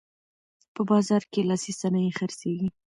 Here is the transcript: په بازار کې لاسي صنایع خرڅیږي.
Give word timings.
په 0.73 0.81
بازار 0.89 1.23
کې 1.31 1.41
لاسي 1.49 1.71
صنایع 1.81 2.11
خرڅیږي. 2.19 2.69